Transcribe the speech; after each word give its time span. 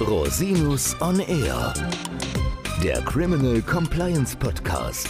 Rosinus 0.00 0.96
on 1.02 1.20
Air, 1.20 1.74
der 2.82 3.02
Criminal 3.02 3.60
Compliance 3.60 4.34
Podcast. 4.34 5.06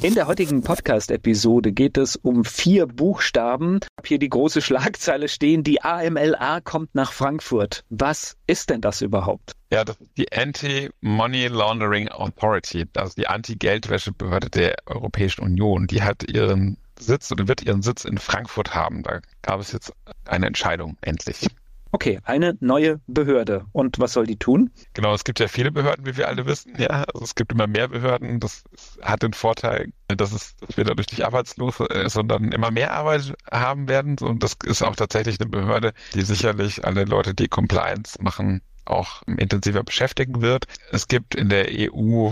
In 0.00 0.14
der 0.14 0.26
heutigen 0.26 0.62
Podcast-Episode 0.62 1.72
geht 1.72 1.98
es 1.98 2.16
um 2.16 2.46
vier 2.46 2.86
Buchstaben. 2.86 3.80
Ich 3.82 3.88
habe 3.98 4.08
hier 4.08 4.18
die 4.18 4.30
große 4.30 4.62
Schlagzeile 4.62 5.28
stehen, 5.28 5.62
die 5.62 5.82
AMLA 5.82 6.62
kommt 6.62 6.94
nach 6.94 7.12
Frankfurt. 7.12 7.84
Was 7.90 8.38
ist 8.46 8.70
denn 8.70 8.80
das 8.80 9.02
überhaupt? 9.02 9.52
Ja, 9.70 9.84
das 9.84 10.00
ist 10.00 10.16
die 10.16 10.32
Anti-Money 10.32 11.48
Laundering 11.48 12.08
Authority, 12.08 12.86
also 12.96 13.12
die 13.18 13.26
Anti-Geldwäschebehörde 13.26 14.48
der 14.48 14.76
Europäischen 14.86 15.42
Union. 15.42 15.86
Die 15.86 16.02
hat 16.02 16.22
ihren 16.30 16.78
Sitz 17.00 17.30
oder 17.32 17.48
wird 17.48 17.62
ihren 17.62 17.82
Sitz 17.82 18.04
in 18.04 18.18
Frankfurt 18.18 18.74
haben. 18.74 19.02
Da 19.02 19.20
gab 19.42 19.60
es 19.60 19.72
jetzt 19.72 19.92
eine 20.26 20.46
Entscheidung 20.46 20.96
endlich. 21.00 21.48
Okay, 21.92 22.20
eine 22.22 22.56
neue 22.60 23.00
Behörde. 23.08 23.64
Und 23.72 23.98
was 23.98 24.12
soll 24.12 24.24
die 24.24 24.38
tun? 24.38 24.70
Genau, 24.94 25.12
es 25.12 25.24
gibt 25.24 25.40
ja 25.40 25.48
viele 25.48 25.72
Behörden, 25.72 26.06
wie 26.06 26.16
wir 26.16 26.28
alle 26.28 26.46
wissen. 26.46 26.74
Ja, 26.78 27.04
also 27.12 27.24
es 27.24 27.34
gibt 27.34 27.50
immer 27.52 27.66
mehr 27.66 27.88
Behörden. 27.88 28.38
Das 28.38 28.62
hat 29.02 29.24
den 29.24 29.32
Vorteil, 29.32 29.92
dass, 30.06 30.32
es, 30.32 30.54
dass 30.56 30.76
wir 30.76 30.84
dadurch 30.84 31.10
nicht 31.10 31.24
arbeitslos, 31.24 31.80
äh, 31.80 32.08
sondern 32.08 32.52
immer 32.52 32.70
mehr 32.70 32.92
Arbeit 32.92 33.34
haben 33.50 33.88
werden. 33.88 34.16
Und 34.20 34.44
das 34.44 34.56
ist 34.64 34.82
auch 34.82 34.94
tatsächlich 34.94 35.40
eine 35.40 35.50
Behörde, 35.50 35.92
die 36.14 36.22
sicherlich 36.22 36.84
alle 36.84 37.04
Leute, 37.04 37.34
die 37.34 37.48
Compliance 37.48 38.22
machen, 38.22 38.62
auch 38.84 39.22
intensiver 39.26 39.82
beschäftigen 39.82 40.42
wird. 40.42 40.66
Es 40.92 41.08
gibt 41.08 41.34
in 41.34 41.48
der 41.48 41.66
EU 41.70 42.30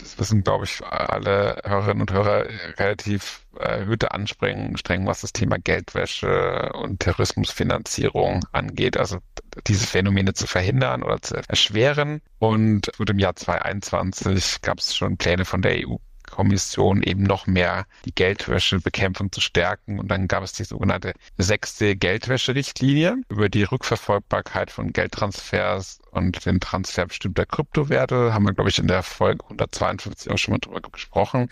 das 0.00 0.18
wissen, 0.18 0.42
glaube 0.42 0.64
ich, 0.64 0.82
alle 0.84 1.60
Hörerinnen 1.64 2.00
und 2.00 2.12
Hörer 2.12 2.46
relativ 2.78 3.46
erhöhte 3.58 4.12
Anstrengungen, 4.12 5.06
was 5.06 5.20
das 5.20 5.32
Thema 5.32 5.58
Geldwäsche 5.58 6.70
und 6.74 7.00
Terrorismusfinanzierung 7.00 8.44
angeht. 8.52 8.96
Also 8.96 9.18
diese 9.66 9.86
Phänomene 9.86 10.34
zu 10.34 10.46
verhindern 10.46 11.02
oder 11.02 11.20
zu 11.20 11.36
erschweren. 11.48 12.20
Und 12.38 12.90
im 12.98 13.18
Jahr 13.18 13.36
2021 13.36 14.62
gab 14.62 14.78
es 14.78 14.96
schon 14.96 15.16
Pläne 15.16 15.44
von 15.44 15.62
der 15.62 15.76
EU 15.86 15.96
Kommission 16.30 17.02
eben 17.02 17.22
noch 17.22 17.46
mehr 17.46 17.86
die 18.04 18.14
Geldwäschebekämpfung 18.14 19.32
zu 19.32 19.40
stärken. 19.40 19.98
Und 19.98 20.08
dann 20.08 20.28
gab 20.28 20.42
es 20.42 20.52
die 20.52 20.64
sogenannte 20.64 21.12
sechste 21.38 21.96
Geldwäscherichtlinie 21.96 23.16
über 23.28 23.48
die 23.48 23.64
Rückverfolgbarkeit 23.64 24.70
von 24.70 24.92
Geldtransfers 24.92 26.00
und 26.12 26.44
den 26.46 26.60
Transfer 26.60 27.06
bestimmter 27.06 27.46
Kryptowerte. 27.46 28.32
Haben 28.32 28.46
wir, 28.46 28.54
glaube 28.54 28.70
ich, 28.70 28.78
in 28.78 28.88
der 28.88 29.02
Folge 29.02 29.44
152 29.44 30.32
auch 30.32 30.38
schon 30.38 30.52
mal 30.52 30.58
drüber 30.58 30.80
gesprochen. 30.80 31.48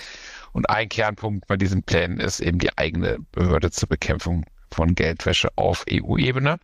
Und 0.53 0.71
ein 0.71 0.89
Kernpunkt 0.89 1.47
bei 1.47 1.56
diesen 1.56 1.83
Plänen 1.83 2.21
ist 2.21 2.41
eben 2.41 2.59
die 2.59 2.77
eigene 2.79 3.19
Behörde 3.33 3.71
zur 3.71 3.89
Bekämpfung 3.89 4.45
von 4.71 4.95
Geldwäsche 4.95 5.51
auf 5.56 5.84
EU-Ebene. 5.91 6.59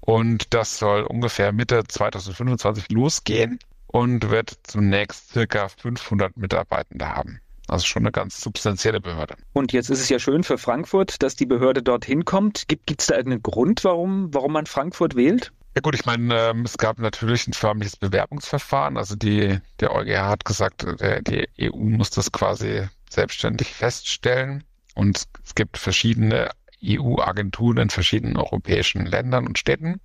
Und 0.00 0.54
das 0.54 0.78
soll 0.78 1.02
ungefähr 1.02 1.52
Mitte 1.52 1.84
2025 1.86 2.90
losgehen 2.90 3.58
und 3.88 4.30
wird 4.30 4.52
zunächst 4.62 5.32
circa 5.32 5.68
500 5.68 6.36
Mitarbeitende 6.36 7.08
haben. 7.08 7.40
Also 7.68 7.84
schon 7.84 8.02
eine 8.02 8.12
ganz 8.12 8.40
substanzielle 8.40 9.00
Behörde. 9.00 9.36
Und 9.52 9.72
jetzt 9.72 9.90
ist 9.90 10.00
es 10.00 10.08
ja 10.08 10.18
schön 10.18 10.42
für 10.42 10.56
Frankfurt, 10.56 11.22
dass 11.22 11.36
die 11.36 11.44
Behörde 11.44 11.82
dorthin 11.82 12.24
kommt. 12.24 12.66
Gibt 12.68 13.00
es 13.00 13.08
da 13.08 13.16
irgendeinen 13.16 13.42
Grund, 13.42 13.84
warum, 13.84 14.32
warum 14.32 14.52
man 14.52 14.64
Frankfurt 14.64 15.16
wählt? 15.16 15.52
Ja 15.74 15.82
gut, 15.82 15.94
ich 15.94 16.06
meine, 16.06 16.34
ähm, 16.34 16.62
es 16.62 16.78
gab 16.78 16.98
natürlich 16.98 17.46
ein 17.46 17.52
förmliches 17.52 17.96
Bewerbungsverfahren. 17.96 18.96
Also 18.96 19.16
die, 19.16 19.60
der 19.80 19.94
EuGH 19.94 20.28
hat 20.28 20.44
gesagt, 20.46 20.86
der, 21.00 21.20
die 21.20 21.46
EU 21.60 21.76
muss 21.76 22.10
das 22.10 22.32
quasi 22.32 22.88
selbstständig 23.10 23.74
feststellen. 23.74 24.64
Und 24.94 25.24
es 25.44 25.54
gibt 25.54 25.76
verschiedene 25.76 26.50
EU-Agenturen 26.82 27.78
in 27.78 27.90
verschiedenen 27.90 28.36
europäischen 28.36 29.06
Ländern 29.06 29.46
und 29.46 29.58
Städten. 29.58 30.00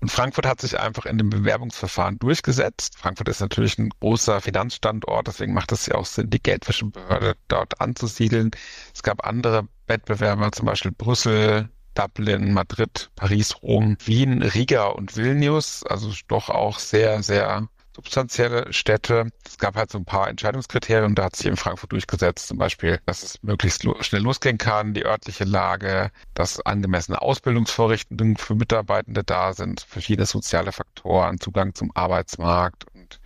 Und 0.00 0.10
Frankfurt 0.10 0.46
hat 0.46 0.60
sich 0.60 0.78
einfach 0.78 1.06
in 1.06 1.18
dem 1.18 1.30
Bewerbungsverfahren 1.30 2.18
durchgesetzt. 2.18 2.98
Frankfurt 2.98 3.28
ist 3.28 3.40
natürlich 3.40 3.78
ein 3.78 3.90
großer 4.00 4.40
Finanzstandort, 4.40 5.26
deswegen 5.26 5.54
macht 5.54 5.72
es 5.72 5.86
ja 5.86 5.94
auch 5.94 6.06
Sinn, 6.06 6.30
die 6.30 6.42
Geldwäschebehörde 6.42 7.34
dort 7.48 7.80
anzusiedeln. 7.80 8.50
Es 8.94 9.02
gab 9.02 9.26
andere 9.26 9.68
Wettbewerber, 9.86 10.52
zum 10.52 10.66
Beispiel 10.66 10.92
Brüssel, 10.92 11.68
Dublin, 11.94 12.52
Madrid, 12.52 13.10
Paris, 13.16 13.62
Rom, 13.62 13.96
Wien, 14.04 14.42
Riga 14.42 14.86
und 14.86 15.16
Vilnius. 15.16 15.82
Also 15.84 16.12
doch 16.28 16.48
auch 16.48 16.78
sehr, 16.78 17.22
sehr 17.22 17.68
substanzielle 17.98 18.72
Städte. 18.72 19.32
Es 19.44 19.58
gab 19.58 19.74
halt 19.74 19.90
so 19.90 19.98
ein 19.98 20.04
paar 20.04 20.28
Entscheidungskriterien, 20.28 21.16
da 21.16 21.24
hat 21.24 21.34
sich 21.34 21.46
in 21.46 21.56
Frankfurt 21.56 21.90
durchgesetzt, 21.90 22.46
zum 22.46 22.56
Beispiel, 22.56 23.00
dass 23.06 23.24
es 23.24 23.42
möglichst 23.42 23.82
lo 23.82 24.00
schnell 24.02 24.22
losgehen 24.22 24.56
kann, 24.56 24.94
die 24.94 25.04
örtliche 25.04 25.42
Lage, 25.42 26.12
dass 26.32 26.60
angemessene 26.60 27.20
Ausbildungsvorrichtungen 27.20 28.36
für 28.36 28.54
Mitarbeitende 28.54 29.24
da 29.24 29.52
sind, 29.52 29.80
verschiedene 29.80 30.26
soziale 30.26 30.70
Faktoren, 30.70 31.40
Zugang 31.40 31.74
zum 31.74 31.90
Arbeitsmarkt 31.92 32.86
und 32.94 33.18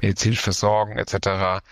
medizinische 0.00 0.42
Versorgung 0.42 0.98
etc. 0.98 1.62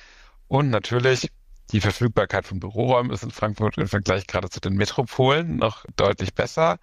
Und 0.47 0.71
natürlich 0.71 1.33
die 1.73 1.81
Verfügbarkeit 1.81 2.47
von 2.47 2.61
Büroräumen 2.61 3.11
ist 3.11 3.25
in 3.25 3.33
Frankfurt 3.33 3.79
im 3.79 3.89
Vergleich 3.89 4.29
gerade 4.29 4.49
zu 4.49 4.61
den 4.61 4.75
Metropolen 4.75 5.57
noch 5.57 5.85
deutlich 5.97 6.33
besser. 6.35 6.79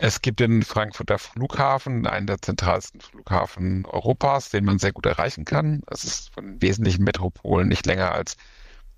Es 0.00 0.22
gibt 0.22 0.38
den 0.38 0.62
Frankfurter 0.62 1.18
Flughafen, 1.18 2.06
einen 2.06 2.28
der 2.28 2.40
zentralsten 2.40 3.00
Flughafen 3.00 3.84
Europas, 3.84 4.48
den 4.48 4.64
man 4.64 4.78
sehr 4.78 4.92
gut 4.92 5.06
erreichen 5.06 5.44
kann. 5.44 5.82
Es 5.88 6.04
ist 6.04 6.32
von 6.32 6.62
wesentlichen 6.62 7.02
Metropolen 7.02 7.66
nicht 7.66 7.84
länger 7.84 8.12
als 8.12 8.36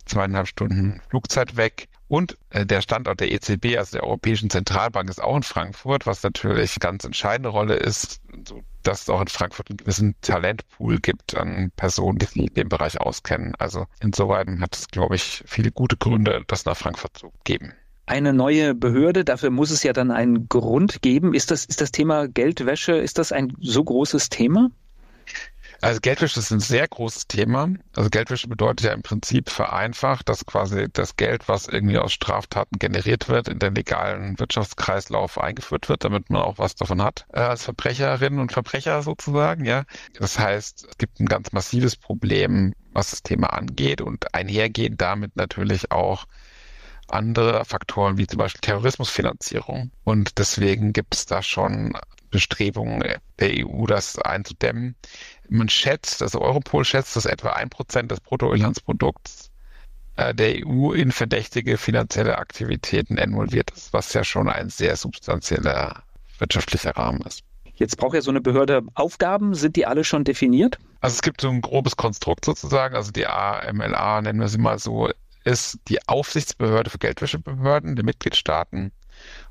zweieinhalb 0.04 0.46
Stunden 0.46 1.00
Flugzeit 1.08 1.56
weg. 1.56 1.88
Und 2.08 2.36
äh, 2.50 2.66
der 2.66 2.82
Standort 2.82 3.20
der 3.20 3.32
EZB, 3.32 3.78
also 3.78 3.92
der 3.96 4.04
Europäischen 4.04 4.50
Zentralbank, 4.50 5.08
ist 5.08 5.22
auch 5.22 5.36
in 5.36 5.42
Frankfurt, 5.42 6.06
was 6.06 6.22
natürlich 6.22 6.72
eine 6.72 6.80
ganz 6.80 7.04
entscheidende 7.04 7.48
Rolle 7.48 7.76
ist, 7.76 8.20
so 8.46 8.62
dass 8.82 9.02
es 9.02 9.10
auch 9.10 9.20
in 9.22 9.28
Frankfurt 9.28 9.70
einen 9.70 9.78
gewissen 9.78 10.16
Talentpool 10.20 10.98
gibt 10.98 11.34
an 11.34 11.70
Personen, 11.76 12.18
die 12.18 12.26
sich 12.26 12.36
in 12.36 12.54
dem 12.54 12.68
Bereich 12.68 13.00
auskennen. 13.00 13.54
Also 13.58 13.86
insoweit 14.00 14.48
hat 14.60 14.76
es, 14.76 14.88
glaube 14.88 15.14
ich, 15.14 15.44
viele 15.46 15.70
gute 15.70 15.96
Gründe, 15.96 16.42
das 16.46 16.66
nach 16.66 16.76
Frankfurt 16.76 17.16
zu 17.16 17.32
geben 17.44 17.72
eine 18.10 18.32
neue 18.32 18.74
Behörde. 18.74 19.24
Dafür 19.24 19.50
muss 19.50 19.70
es 19.70 19.84
ja 19.84 19.92
dann 19.92 20.10
einen 20.10 20.48
Grund 20.48 21.00
geben. 21.00 21.32
Ist 21.32 21.50
das, 21.50 21.64
ist 21.64 21.80
das 21.80 21.92
Thema 21.92 22.26
Geldwäsche, 22.26 22.92
ist 22.92 23.18
das 23.18 23.30
ein 23.30 23.56
so 23.60 23.84
großes 23.84 24.28
Thema? 24.28 24.70
Also 25.80 26.00
Geldwäsche 26.00 26.40
ist 26.40 26.50
ein 26.50 26.60
sehr 26.60 26.86
großes 26.86 27.26
Thema. 27.28 27.70
Also 27.96 28.10
Geldwäsche 28.10 28.48
bedeutet 28.48 28.84
ja 28.84 28.92
im 28.92 29.02
Prinzip 29.02 29.48
vereinfacht, 29.48 30.28
dass 30.28 30.44
quasi 30.44 30.88
das 30.92 31.16
Geld, 31.16 31.48
was 31.48 31.68
irgendwie 31.68 31.96
aus 31.96 32.12
Straftaten 32.12 32.78
generiert 32.78 33.28
wird, 33.28 33.48
in 33.48 33.60
den 33.60 33.74
legalen 33.74 34.38
Wirtschaftskreislauf 34.38 35.40
eingeführt 35.40 35.88
wird, 35.88 36.04
damit 36.04 36.28
man 36.28 36.42
auch 36.42 36.58
was 36.58 36.74
davon 36.74 37.02
hat 37.02 37.24
äh, 37.32 37.40
als 37.40 37.64
Verbrecherinnen 37.64 38.40
und 38.40 38.52
Verbrecher 38.52 39.02
sozusagen. 39.02 39.64
Ja, 39.64 39.84
das 40.18 40.38
heißt, 40.38 40.88
es 40.90 40.98
gibt 40.98 41.20
ein 41.20 41.26
ganz 41.26 41.52
massives 41.52 41.96
Problem, 41.96 42.74
was 42.92 43.10
das 43.10 43.22
Thema 43.22 43.54
angeht 43.54 44.02
und 44.02 44.34
einhergehend 44.34 45.00
damit 45.00 45.36
natürlich 45.36 45.92
auch 45.92 46.26
andere 47.10 47.64
Faktoren 47.64 48.18
wie 48.18 48.26
zum 48.26 48.38
Beispiel 48.38 48.60
Terrorismusfinanzierung. 48.60 49.90
Und 50.04 50.38
deswegen 50.38 50.92
gibt 50.92 51.14
es 51.14 51.26
da 51.26 51.42
schon 51.42 51.92
Bestrebungen 52.30 53.02
der 53.38 53.50
EU, 53.66 53.86
das 53.86 54.18
einzudämmen. 54.18 54.94
Man 55.48 55.68
schätzt, 55.68 56.22
also 56.22 56.40
Europol 56.40 56.84
schätzt, 56.84 57.16
dass 57.16 57.26
etwa 57.26 57.50
ein 57.50 57.70
Prozent 57.70 58.10
des 58.10 58.20
Bruttoinlandsprodukts 58.20 59.50
äh, 60.16 60.34
der 60.34 60.66
EU 60.66 60.92
in 60.92 61.12
verdächtige 61.12 61.76
finanzielle 61.76 62.38
Aktivitäten 62.38 63.16
involviert 63.16 63.70
ist, 63.72 63.92
was 63.92 64.12
ja 64.12 64.22
schon 64.24 64.48
ein 64.48 64.68
sehr 64.68 64.96
substanzieller 64.96 66.04
wirtschaftlicher 66.38 66.96
Rahmen 66.96 67.20
ist. 67.22 67.42
Jetzt 67.74 67.96
braucht 67.96 68.14
ja 68.14 68.20
so 68.20 68.30
eine 68.30 68.42
Behörde 68.42 68.82
Aufgaben. 68.94 69.54
Sind 69.54 69.76
die 69.76 69.86
alle 69.86 70.04
schon 70.04 70.24
definiert? 70.24 70.78
Also 71.00 71.14
es 71.14 71.22
gibt 71.22 71.40
so 71.40 71.48
ein 71.48 71.62
grobes 71.62 71.96
Konstrukt 71.96 72.44
sozusagen. 72.44 72.94
Also 72.94 73.10
die 73.10 73.26
AMLA 73.26 74.20
nennen 74.20 74.38
wir 74.38 74.48
sie 74.48 74.58
mal 74.58 74.78
so, 74.78 75.08
ist 75.50 75.78
die 75.88 76.06
Aufsichtsbehörde 76.08 76.90
für 76.90 76.98
Geldwäschebehörden 76.98 77.96
der 77.96 78.04
Mitgliedstaaten 78.04 78.92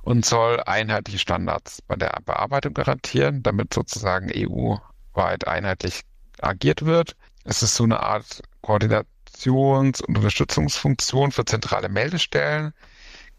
und 0.02 0.26
soll 0.26 0.62
einheitliche 0.62 1.20
Standards 1.20 1.82
bei 1.82 1.96
der 1.96 2.18
Bearbeitung 2.26 2.74
garantieren, 2.74 3.44
damit 3.44 3.74
sozusagen 3.74 4.32
EU-weit 4.34 5.48
einheitlich 5.48 6.02
agiert 6.42 6.86
wird. 6.86 7.16
Es 7.44 7.62
ist 7.62 7.76
so 7.76 7.84
eine 7.84 8.00
Art 8.00 8.42
Koordinations- 8.64 10.02
und 10.02 10.18
Unterstützungsfunktion 10.18 11.32
für 11.32 11.46
zentrale 11.46 11.90
Meldestellen, 11.90 12.74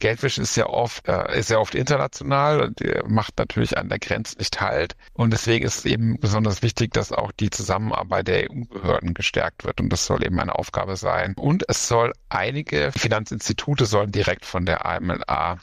Geldwäsche 0.00 0.43
ist 0.43 0.56
ja 0.56 0.67
oft, 0.67 1.06
äh, 1.06 1.38
ist 1.38 1.50
ja 1.50 1.58
oft 1.58 1.75
international 1.75 2.61
und 2.62 2.81
macht 3.08 3.38
natürlich 3.38 3.79
an 3.79 3.88
der 3.88 3.99
Grenze 3.99 4.38
nicht 4.38 4.61
halt. 4.61 4.97
Und 5.12 5.32
deswegen 5.32 5.64
ist 5.64 5.79
es 5.79 5.85
eben 5.85 6.19
besonders 6.19 6.62
wichtig, 6.62 6.93
dass 6.93 7.12
auch 7.12 7.32
die 7.32 7.50
Zusammenarbeit 7.50 8.29
der 8.29 8.50
EU-Behörden 8.50 9.14
gestärkt 9.14 9.64
wird. 9.64 9.81
Und 9.81 9.91
das 9.91 10.06
soll 10.06 10.25
eben 10.25 10.41
eine 10.41 10.56
Aufgabe 10.56 10.97
sein. 10.97 11.35
Und 11.37 11.64
es 11.69 11.87
soll 11.87 12.12
einige 12.29 12.91
Finanzinstitute 12.93 13.87
sollen 13.87 14.11
direkt 14.12 14.44
von 14.44 14.67
der 14.67 14.87
AMLA 14.87 15.58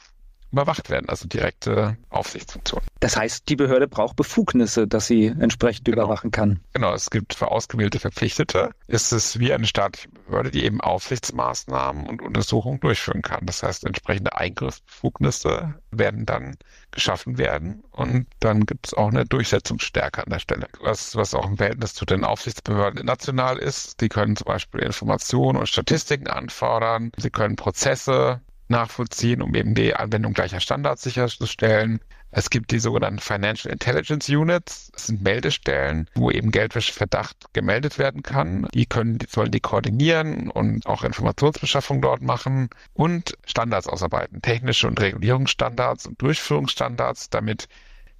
überwacht 0.52 0.90
werden, 0.90 1.08
also 1.08 1.28
direkte 1.28 1.96
Aufsichtsfunktion. 2.10 2.80
Das 3.00 3.16
heißt, 3.16 3.48
die 3.48 3.56
Behörde 3.56 3.86
braucht 3.86 4.16
Befugnisse, 4.16 4.88
dass 4.88 5.06
sie 5.06 5.26
entsprechend 5.26 5.84
genau. 5.84 5.98
überwachen 5.98 6.30
kann. 6.30 6.60
Genau, 6.72 6.94
es 6.94 7.10
gibt 7.10 7.34
für 7.34 7.50
ausgewählte 7.50 7.98
Verpflichtete, 7.98 8.70
ist 8.86 9.12
es 9.12 9.38
wie 9.38 9.52
eine 9.52 9.66
staatliche 9.66 10.08
Behörde, 10.08 10.50
die 10.50 10.64
eben 10.64 10.80
Aufsichtsmaßnahmen 10.80 12.06
und 12.06 12.22
Untersuchungen 12.22 12.80
durchführen 12.80 13.22
kann. 13.22 13.44
Das 13.44 13.62
heißt, 13.62 13.84
entsprechende 13.84 14.36
Eingriffsbefugnisse 14.36 15.74
werden 15.90 16.26
dann 16.26 16.56
geschaffen 16.90 17.38
werden 17.38 17.84
und 17.90 18.26
dann 18.40 18.64
gibt 18.64 18.88
es 18.88 18.94
auch 18.94 19.08
eine 19.08 19.24
Durchsetzungsstärke 19.24 20.24
an 20.24 20.30
der 20.30 20.38
Stelle. 20.38 20.68
Was, 20.80 21.14
was 21.16 21.34
auch 21.34 21.46
im 21.46 21.56
Verhältnis 21.56 21.94
zu 21.94 22.04
den 22.04 22.24
Aufsichtsbehörden 22.24 23.04
national 23.04 23.58
ist, 23.58 24.00
die 24.00 24.08
können 24.08 24.36
zum 24.36 24.46
Beispiel 24.46 24.80
Informationen 24.80 25.58
und 25.58 25.68
Statistiken 25.68 26.28
anfordern, 26.28 27.12
sie 27.16 27.30
können 27.30 27.56
Prozesse 27.56 28.40
nachvollziehen, 28.70 29.42
um 29.42 29.54
eben 29.54 29.74
die 29.74 29.94
Anwendung 29.94 30.32
gleicher 30.32 30.60
Standards 30.60 31.02
sicherzustellen. 31.02 32.00
Es 32.30 32.50
gibt 32.50 32.70
die 32.72 32.78
sogenannten 32.78 33.20
Financial 33.20 33.72
Intelligence 33.72 34.28
Units. 34.28 34.90
Das 34.92 35.06
sind 35.06 35.22
Meldestellen, 35.22 36.08
wo 36.14 36.30
eben 36.30 36.50
Geldwäscheverdacht 36.50 37.54
gemeldet 37.54 37.98
werden 37.98 38.22
kann. 38.22 38.68
Die 38.74 38.84
können, 38.84 39.18
sollen 39.28 39.50
die 39.50 39.60
koordinieren 39.60 40.50
und 40.50 40.86
auch 40.86 41.04
Informationsbeschaffung 41.04 42.02
dort 42.02 42.20
machen 42.20 42.68
und 42.92 43.36
Standards 43.46 43.86
ausarbeiten. 43.86 44.42
Technische 44.42 44.86
und 44.86 45.00
Regulierungsstandards 45.00 46.06
und 46.06 46.20
Durchführungsstandards, 46.20 47.30
damit 47.30 47.68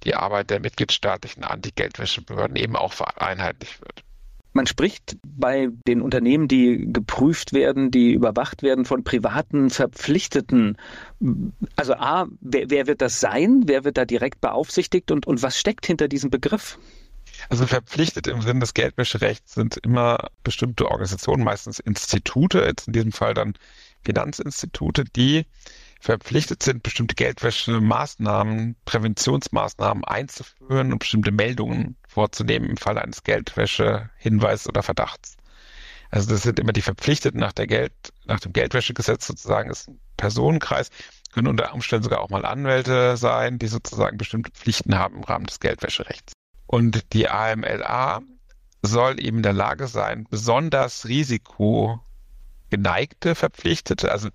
die 0.03 0.15
Arbeit 0.15 0.49
der 0.49 0.59
mitgliedstaatlichen 0.59 1.43
Anti-Geldwäschebehörden 1.43 2.55
eben 2.55 2.75
auch 2.75 2.93
vereinheitlicht 2.93 3.81
wird. 3.81 4.03
Man 4.51 4.65
spricht 4.65 5.17
bei 5.23 5.69
den 5.87 6.01
Unternehmen, 6.01 6.47
die 6.47 6.91
geprüft 6.91 7.53
werden, 7.53 7.91
die 7.91 8.13
überwacht 8.13 8.63
werden, 8.63 8.85
von 8.85 9.03
privaten 9.03 9.69
Verpflichteten. 9.69 10.77
Also 11.75 11.93
A, 11.93 12.27
wer, 12.41 12.69
wer 12.69 12.87
wird 12.87 13.01
das 13.01 13.19
sein? 13.19 13.63
Wer 13.65 13.83
wird 13.83 13.97
da 13.97 14.05
direkt 14.05 14.41
beaufsichtigt 14.41 15.11
und, 15.11 15.27
und 15.27 15.43
was 15.43 15.59
steckt 15.59 15.85
hinter 15.85 16.07
diesem 16.07 16.29
Begriff? 16.29 16.79
Also 17.47 17.67
verpflichtet 17.67 18.27
im 18.27 18.41
Sinne 18.41 18.59
des 18.59 18.73
Geldwäscherechts 18.73 19.53
sind 19.53 19.77
immer 19.77 20.29
bestimmte 20.43 20.89
Organisationen, 20.89 21.43
meistens 21.43 21.79
Institute, 21.79 22.59
jetzt 22.59 22.87
in 22.87 22.93
diesem 22.93 23.11
Fall 23.11 23.33
dann 23.33 23.53
Finanzinstitute, 24.03 25.05
die 25.05 25.45
verpflichtet 25.99 26.63
sind, 26.63 26.81
bestimmte 26.81 27.15
Geldwäschemaßnahmen, 27.15 28.75
Präventionsmaßnahmen 28.85 30.05
einzuführen 30.05 30.93
und 30.93 30.99
bestimmte 30.99 31.31
Meldungen 31.31 31.97
vorzunehmen 32.07 32.69
im 32.69 32.77
Falle 32.77 33.01
eines 33.01 33.23
Geldwäsche-Hinweises 33.23 34.67
oder 34.67 34.81
Verdachts. 34.81 35.35
Also 36.09 36.31
das 36.31 36.43
sind 36.43 36.59
immer 36.59 36.73
die 36.73 36.81
Verpflichteten 36.81 37.39
nach 37.39 37.53
der 37.53 37.67
Geld, 37.67 37.93
nach 38.25 38.39
dem 38.39 38.53
Geldwäschegesetz 38.53 39.27
sozusagen, 39.27 39.69
ist 39.69 39.89
ein 39.89 39.99
Personenkreis, 40.17 40.89
können 41.33 41.47
unter 41.47 41.73
Umständen 41.73 42.03
sogar 42.03 42.21
auch 42.21 42.29
mal 42.29 42.45
Anwälte 42.45 43.17
sein, 43.17 43.59
die 43.59 43.67
sozusagen 43.67 44.17
bestimmte 44.17 44.51
Pflichten 44.51 44.97
haben 44.97 45.17
im 45.17 45.23
Rahmen 45.23 45.45
des 45.45 45.59
Geldwäscherechts. 45.59 46.33
Und 46.65 47.13
die 47.13 47.29
AMLA 47.29 48.21
soll 48.81 49.19
eben 49.19 49.37
in 49.37 49.43
der 49.43 49.53
Lage 49.53 49.87
sein, 49.87 50.25
besonders 50.29 51.07
risikogeneigte 51.07 53.35
Verpflichtete, 53.35 54.11
also 54.11 54.29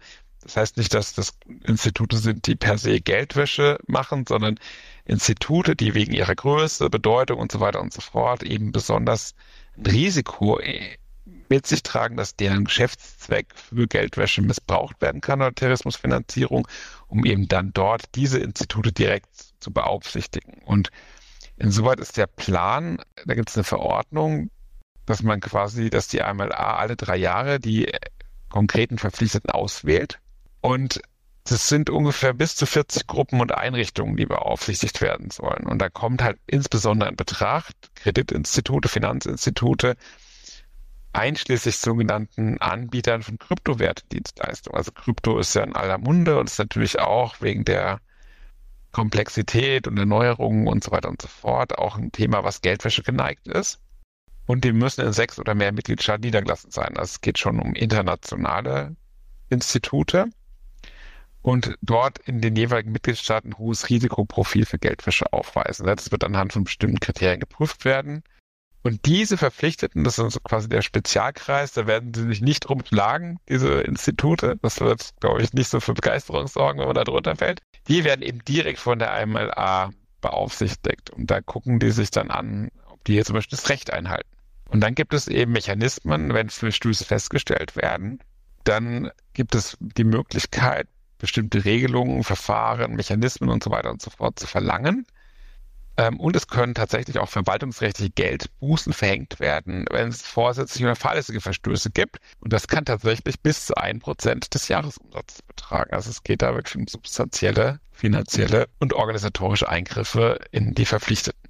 das 0.45 0.57
heißt 0.57 0.77
nicht, 0.77 0.93
dass 0.93 1.15
das 1.15 1.33
Institute 1.65 2.17
sind, 2.19 2.47
die 2.47 2.55
per 2.55 2.77
se 2.79 3.01
Geldwäsche 3.01 3.79
machen, 3.87 4.27
sondern 4.29 4.61
Institute, 5.07 5.75
die 5.75 5.95
wegen 5.95 6.13
ihrer 6.13 6.35
Größe, 6.35 6.91
Bedeutung 6.91 7.39
und 7.39 7.51
so 7.51 7.61
weiter 7.61 7.81
und 7.81 7.93
so 7.93 8.03
fort 8.03 8.43
eben 8.43 8.71
besonders 8.71 9.35
ein 9.77 9.87
Risiko 9.87 10.59
äh, 10.61 10.97
mit 11.49 11.67
sich 11.67 11.83
tragen, 11.83 12.17
dass 12.17 12.37
deren 12.37 12.65
Geschäftszweck 12.65 13.55
für 13.55 13.87
Geldwäsche 13.87 14.43
missbraucht 14.43 15.01
werden 15.01 15.21
kann 15.21 15.41
oder 15.41 15.55
Terrorismusfinanzierung, 15.55 16.69
um 17.09 17.25
eben 17.25 17.49
dann 17.49 17.73
dort 17.73 18.15
diese 18.15 18.39
Institute 18.39 18.93
direkt 18.93 19.29
zu 19.61 19.71
beaufsichtigen. 19.73 20.63
Und 20.65 20.91
insoweit 21.57 22.01
ist 22.01 22.19
der 22.19 22.27
Plan, 22.27 22.99
da 23.25 23.35
gibt 23.35 23.49
es 23.49 23.57
eine 23.57 23.65
Verordnung, 23.65 24.51
dass 25.07 25.23
man 25.23 25.41
quasi, 25.41 25.91
dass 25.91 26.09
die 26.09 26.23
AMLA 26.23 26.77
alle 26.77 26.97
drei 26.97 27.17
Jahre 27.17 27.61
die 27.61 27.91
konkreten 28.51 28.99
Verpflichteten 28.99 29.51
auswählt 29.51 30.21
und 30.65 31.03
das 31.45 31.69
sind 31.69 31.91
ungefähr 31.91 32.33
bis 32.33 32.57
zu 32.57 32.65
40 32.65 33.07
Gruppen 33.07 33.43
und 33.43 33.53
Einrichtungen, 33.53 34.17
die 34.17 34.25
beaufsichtigt 34.25 35.03
werden 35.03 35.31
sollen. 35.31 35.67
Und 35.67 35.79
da 35.79 35.91
kommt 35.91 36.23
halt 36.23 36.39
insbesondere 36.47 37.11
in 37.11 37.17
Betracht 37.17 37.91
Kreditinstitute, 37.97 38.89
Finanzinstitute, 38.89 39.97
einschließlich 41.13 41.77
sogenannten 41.77 42.57
Anbietern 42.63 43.23
von 43.23 43.39
Kryptowertedienstleistungen. 43.39 44.79
Also 44.79 44.91
Krypto 44.93 45.39
ist 45.39 45.53
ja 45.53 45.65
in 45.65 45.77
aller 45.77 45.99
Munde 45.99 46.39
und 46.39 46.49
ist 46.49 46.59
natürlich 46.59 46.99
auch 46.99 47.43
wegen 47.43 47.67
der 47.67 48.01
Komplexität 48.91 49.87
und 49.87 49.99
Erneuerungen 49.99 50.67
und 50.67 50.83
so 50.83 50.93
weiter 50.93 51.11
und 51.11 51.21
so 51.21 51.29
fort 51.29 51.77
auch 51.77 51.99
ein 51.99 52.11
Thema, 52.11 52.43
was 52.43 52.63
Geldwäsche 52.63 53.03
geneigt 53.03 53.49
ist. 53.49 53.81
Und 54.47 54.65
die 54.65 54.73
müssen 54.73 55.05
in 55.05 55.13
sechs 55.13 55.39
oder 55.39 55.55
mehr 55.55 55.73
Mitgliedstaaten 55.73 56.23
niedergelassen 56.23 56.71
sein. 56.71 56.97
Also 56.97 57.11
es 57.11 57.21
geht 57.21 57.39
schon 57.39 57.61
um 57.61 57.75
internationale 57.75 58.97
Institute 59.51 60.31
und 61.45 61.77
dort 61.83 62.21
in 62.21 62.41
den 62.41 62.57
jeweiligen 62.57 62.91
Mitgliedstaaten 62.91 63.51
ein 63.51 63.59
hohes 63.59 63.91
Risikoprofil 63.91 64.65
für 64.65 64.79
Geldwäsche 64.79 65.31
aufweisen. 65.31 65.87
Das 65.87 66.11
wird 66.11 66.25
anhand 66.25 66.55
von 66.55 66.65
bestimmten 66.65 67.01
Kriterien 67.01 67.39
geprüft 67.39 67.85
werden. 67.85 68.23
Und 68.83 69.05
diese 69.05 69.37
Verpflichteten, 69.37 70.05
das 70.05 70.19
ist 70.19 70.43
quasi 70.43 70.71
der 70.71 70.81
Spezialkreis, 70.81 71.73
da 71.73 71.87
werden 71.87 72.15
sie 72.15 72.27
sich 72.29 72.41
nicht 72.41 72.61
drum 72.61 72.83
schlagen, 72.83 73.39
diese 73.47 73.83
Institute. 73.83 74.57
Das 74.63 74.81
wird, 74.81 75.11
glaube 75.21 75.43
ich, 75.43 75.53
nicht 75.53 75.69
so 75.69 75.81
für 75.81 75.93
Begeisterung 75.93 76.47
sorgen, 76.47 76.79
wenn 76.79 76.87
man 76.87 76.97
da 76.97 77.05
drunter 77.05 77.37
fällt. 77.37 77.61
Die 77.89 78.05
werden 78.05 78.23
eben 78.23 78.43
direkt 78.47 78.79
von 78.79 78.99
der 78.99 79.15
IMLA 79.21 79.91
beaufsichtigt. 80.23 81.11
Und 81.11 81.31
da 81.31 81.43
gucken 81.43 81.79
die 81.79 81.91
sich 81.91 82.11
dann 82.11 82.31
an, 82.31 82.71
ob 82.89 83.05
die 83.05 83.13
hier 83.13 83.25
zum 83.27 83.35
Beispiel 83.35 83.59
das 83.59 83.69
Recht 83.69 83.93
einhalten. 83.93 84.31
Und 84.71 84.81
dann 84.81 84.95
gibt 84.95 85.13
es 85.13 85.29
eben 85.29 85.53
Mechanismen, 85.53 86.33
wenn 86.33 86.49
Verstöße 86.49 87.05
festgestellt 87.05 87.77
werden, 87.77 88.21
dann 88.65 89.11
gibt 89.35 89.55
es 89.55 89.77
die 89.79 90.05
Möglichkeit, 90.05 90.89
bestimmte 91.25 91.65
Regelungen, 91.65 92.23
Verfahren, 92.23 92.95
Mechanismen 92.97 93.49
und 93.49 93.65
so 93.65 93.71
weiter 93.71 93.91
und 93.91 94.03
so 94.03 94.11
fort 94.11 94.39
zu 94.39 94.47
verlangen. 94.47 95.07
Ähm, 95.97 96.21
und 96.21 96.37
es 96.37 96.49
können 96.49 96.75
tatsächlich 96.75 97.19
auch 97.19 97.31
verwaltungsrechtliche 97.31 98.11
Geldbußen 98.11 98.93
verhängt 98.93 99.41
werden, 99.41 99.87
wenn 99.91 100.09
es 100.09 100.23
vorsätzliche 100.23 100.85
oder 100.85 100.97
fahrlässige 100.97 101.41
Verstöße 101.41 101.91
gibt. 101.91 102.19
Und 102.41 102.53
das 102.53 102.69
kann 102.69 102.85
tatsächlich 102.85 103.41
bis 103.41 103.67
zu 103.67 103.77
ein 103.77 104.01
Prozent 104.01 104.53
des 104.53 104.69
Jahresumsatzes 104.69 105.41
betragen. 105.43 105.95
Also 105.95 106.11
es 106.11 106.23
geht 106.23 106.43
da 106.43 106.55
wirklich 106.55 106.77
um 106.77 106.87
substanzielle 106.87 107.81
finanzielle 107.93 108.69
und 108.81 108.93
organisatorische 108.93 109.69
Eingriffe 109.69 110.41
in 110.51 110.75
die 110.75 110.85
Verpflichteten. 110.85 111.41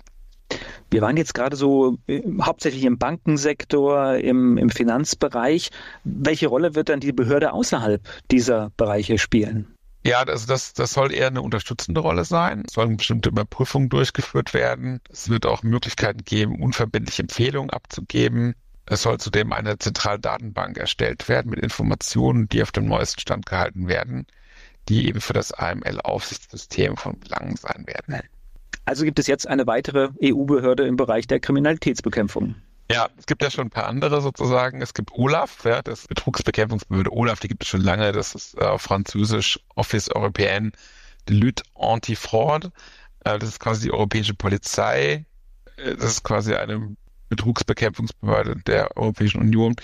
Wir 0.94 1.02
waren 1.02 1.17
jetzt 1.17 1.35
gerade 1.35 1.56
so 1.56 1.99
äh, 2.06 2.23
hauptsächlich 2.41 2.85
im 2.85 2.99
Bankensektor, 2.99 4.14
im, 4.14 4.56
im 4.56 4.70
Finanzbereich. 4.70 5.70
Welche 6.05 6.46
Rolle 6.46 6.76
wird 6.76 6.88
dann 6.88 7.00
die 7.00 7.11
Behörde 7.11 7.52
außerhalb 7.52 8.00
dieser 8.31 8.70
Bereiche 8.76 9.19
spielen? 9.19 9.75
Ja, 10.05 10.23
also 10.23 10.46
das, 10.46 10.73
das 10.73 10.93
soll 10.93 11.12
eher 11.12 11.26
eine 11.26 11.43
unterstützende 11.43 12.00
Rolle 12.00 12.25
sein. 12.25 12.62
Es 12.64 12.75
sollen 12.75 12.96
bestimmte 12.96 13.31
Überprüfungen 13.31 13.88
durchgeführt 13.88 14.55
werden. 14.55 15.01
Es 15.10 15.29
wird 15.29 15.46
auch 15.46 15.65
Möglichkeiten 15.65 16.24
geben, 16.24 16.63
unverbindliche 16.63 17.22
Empfehlungen 17.22 17.70
abzugeben. 17.70 18.55
Es 18.86 19.03
soll 19.03 19.19
zudem 19.19 19.53
eine 19.53 19.77
zentrale 19.79 20.20
Datenbank 20.20 20.79
erstellt 20.79 21.29
werden 21.29 21.51
mit 21.51 21.58
Informationen, 21.58 22.48
die 22.48 22.63
auf 22.63 22.70
dem 22.70 22.86
neuesten 22.86 23.19
Stand 23.19 23.46
gehalten 23.46 23.89
werden, 23.89 24.29
die 24.89 25.08
eben 25.08 25.20
für 25.20 25.32
das 25.32 25.51
AML-Aufsichtssystem 25.51 26.96
von 26.96 27.19
Belang 27.19 27.56
sein 27.56 27.84
werden. 27.89 28.22
Also 28.84 29.05
gibt 29.05 29.19
es 29.19 29.26
jetzt 29.26 29.48
eine 29.48 29.67
weitere 29.67 30.10
EU-Behörde 30.22 30.86
im 30.86 30.96
Bereich 30.96 31.26
der 31.26 31.41
Kriminalitätsbekämpfung. 31.41 32.55
Ja, 32.91 33.08
es 33.17 33.24
gibt 33.26 33.43
ja 33.43 33.50
schon 33.50 33.69
ein 33.69 33.70
paar 33.70 33.86
andere 33.86 34.20
sozusagen. 34.20 34.82
Es 34.82 34.93
gibt 34.93 35.12
OLAF, 35.12 35.64
ja, 35.64 35.81
das 35.81 36.06
Betrugsbekämpfungsbehörde 36.06 37.12
OLAF, 37.12 37.41
die 37.41 37.48
gibt 37.48 37.62
es 37.62 37.69
schon 37.69 37.81
lange. 37.81 38.12
Das 38.12 38.34
ist 38.34 38.58
äh, 38.58 38.79
französisch 38.79 39.58
Office 39.74 40.10
Européen 40.10 40.72
de 41.29 41.36
Lutte 41.36 41.62
Anti-Fraud. 41.74 42.70
Äh, 43.24 43.38
das 43.38 43.48
ist 43.48 43.60
quasi 43.60 43.86
die 43.86 43.93
europäische 43.93 44.34
Polizei. 44.34 45.24
Äh, 45.76 45.96
das 45.96 46.10
ist 46.10 46.24
quasi 46.24 46.55
eine 46.55 46.94
Betrugsbekämpfungsbehörde 47.31 48.56
der 48.67 48.96
Europäischen 48.96 49.41
Union. 49.41 49.76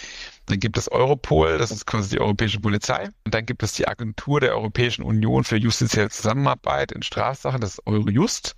Dann 0.50 0.58
gibt 0.58 0.76
es 0.76 0.90
Europol, 0.90 1.58
das 1.58 1.70
ist 1.70 1.86
quasi 1.86 2.10
die 2.10 2.20
europäische 2.20 2.58
Polizei. 2.60 3.08
Und 3.24 3.34
dann 3.34 3.46
gibt 3.46 3.62
es 3.62 3.72
die 3.74 3.86
Agentur 3.86 4.40
der 4.40 4.56
Europäischen 4.56 5.04
Union 5.04 5.44
für 5.44 5.56
justizielle 5.56 6.10
Zusammenarbeit 6.10 6.90
in 6.90 7.02
Strafsachen, 7.02 7.60
das 7.60 7.74
ist 7.74 7.86
Eurojust. 7.86 8.56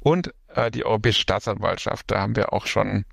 Und 0.00 0.32
äh, 0.48 0.70
die 0.70 0.84
Europäische 0.84 1.20
Staatsanwaltschaft, 1.20 2.10
da 2.10 2.20
haben 2.20 2.36
wir 2.36 2.52
auch 2.52 2.66
schon 2.66 3.04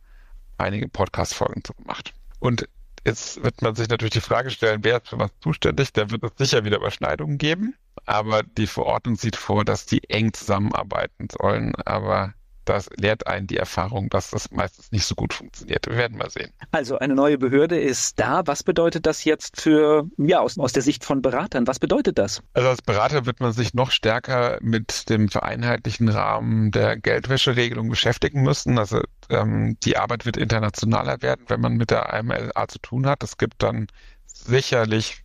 einige 0.59 0.88
Podcast-Folgen 0.88 1.63
zu 1.63 1.74
gemacht. 1.74 2.13
Und 2.39 2.69
jetzt 3.05 3.43
wird 3.43 3.62
man 3.63 3.75
sich 3.75 3.89
natürlich 3.89 4.13
die 4.13 4.21
Frage 4.21 4.51
stellen, 4.51 4.83
wer 4.83 4.98
ist 4.98 5.09
für 5.09 5.17
was 5.17 5.31
zuständig? 5.41 5.91
Da 5.93 6.12
wird 6.12 6.24
es 6.24 6.31
sicher 6.38 6.65
wieder 6.65 6.77
Überschneidungen 6.77 7.39
geben. 7.39 7.75
Aber 8.05 8.43
die 8.43 8.67
Verordnung 8.67 9.15
sieht 9.15 9.36
vor, 9.36 9.65
dass 9.65 9.86
die 9.86 10.07
eng 10.09 10.33
zusammenarbeiten 10.33 11.27
sollen. 11.31 11.75
Aber 11.86 12.33
das 12.69 12.88
lehrt 12.97 13.25
einen 13.25 13.47
die 13.47 13.57
Erfahrung, 13.57 14.09
dass 14.09 14.29
das 14.29 14.51
meistens 14.51 14.91
nicht 14.91 15.05
so 15.05 15.15
gut 15.15 15.33
funktioniert. 15.33 15.88
Wir 15.88 15.97
werden 15.97 16.17
mal 16.17 16.29
sehen. 16.29 16.51
Also 16.71 16.99
eine 16.99 17.15
neue 17.15 17.38
Behörde 17.39 17.79
ist 17.79 18.19
da. 18.19 18.43
Was 18.45 18.63
bedeutet 18.63 19.07
das 19.07 19.23
jetzt 19.23 19.59
für, 19.59 20.07
ja, 20.17 20.39
aus, 20.39 20.57
aus 20.59 20.71
der 20.71 20.83
Sicht 20.83 21.03
von 21.03 21.21
Beratern? 21.21 21.65
Was 21.65 21.79
bedeutet 21.79 22.19
das? 22.19 22.43
Also 22.53 22.69
als 22.69 22.81
Berater 22.81 23.25
wird 23.25 23.39
man 23.39 23.53
sich 23.53 23.73
noch 23.73 23.89
stärker 23.89 24.59
mit 24.61 25.09
dem 25.09 25.29
vereinheitlichen 25.29 26.09
Rahmen 26.09 26.69
der 26.71 26.95
Geldwäscheregelung 26.97 27.89
beschäftigen 27.89 28.43
müssen. 28.43 28.77
Also 28.77 29.01
ähm, 29.29 29.77
die 29.83 29.97
Arbeit 29.97 30.25
wird 30.25 30.38
internationaler 30.38 31.21
werden, 31.23 31.45
wenn 31.47 31.61
man 31.61 31.73
mit 31.73 31.89
der 31.89 32.13
AMLA 32.13 32.67
zu 32.67 32.79
tun 32.79 33.07
hat. 33.07 33.23
Es 33.23 33.38
gibt 33.38 33.63
dann 33.63 33.88
sicherlich 34.27 35.23